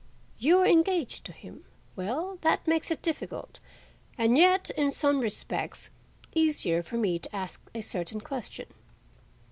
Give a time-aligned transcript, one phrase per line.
[0.39, 1.63] "You are engaged to him.
[1.95, 3.59] Well, that makes it difficult,
[4.17, 5.91] and yet, in some respects,
[6.33, 8.65] easier for me to ask a certain question."